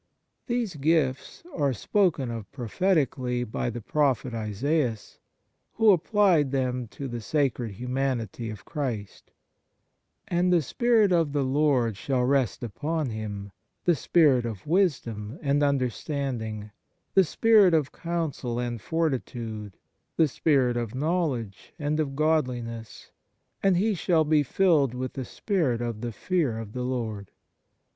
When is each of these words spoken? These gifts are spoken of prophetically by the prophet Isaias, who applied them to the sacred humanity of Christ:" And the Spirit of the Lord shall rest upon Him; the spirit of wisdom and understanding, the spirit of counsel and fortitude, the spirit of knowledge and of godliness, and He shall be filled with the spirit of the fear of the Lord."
These 0.47 0.77
gifts 0.77 1.43
are 1.55 1.73
spoken 1.73 2.31
of 2.31 2.51
prophetically 2.51 3.43
by 3.43 3.69
the 3.69 3.81
prophet 3.81 4.33
Isaias, 4.33 5.19
who 5.73 5.91
applied 5.91 6.49
them 6.49 6.87
to 6.87 7.07
the 7.07 7.21
sacred 7.21 7.73
humanity 7.73 8.49
of 8.49 8.65
Christ:" 8.65 9.29
And 10.27 10.51
the 10.51 10.63
Spirit 10.63 11.11
of 11.11 11.33
the 11.33 11.43
Lord 11.43 11.97
shall 11.97 12.23
rest 12.23 12.63
upon 12.63 13.11
Him; 13.11 13.51
the 13.85 13.93
spirit 13.93 14.43
of 14.43 14.65
wisdom 14.65 15.37
and 15.39 15.61
understanding, 15.61 16.71
the 17.13 17.23
spirit 17.23 17.75
of 17.75 17.91
counsel 17.91 18.57
and 18.57 18.81
fortitude, 18.81 19.77
the 20.17 20.27
spirit 20.27 20.77
of 20.77 20.95
knowledge 20.95 21.75
and 21.77 21.99
of 21.99 22.15
godliness, 22.15 23.11
and 23.61 23.77
He 23.77 23.93
shall 23.93 24.23
be 24.23 24.41
filled 24.41 24.95
with 24.95 25.13
the 25.13 25.25
spirit 25.25 25.79
of 25.79 26.01
the 26.01 26.11
fear 26.11 26.57
of 26.57 26.73
the 26.73 26.81
Lord." 26.83 27.29